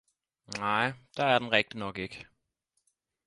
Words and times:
Nej, 0.57 0.93
der 1.17 1.23
er 1.23 1.39
den 1.39 1.51
rigtignok 1.51 1.97
ikke! 1.97 2.27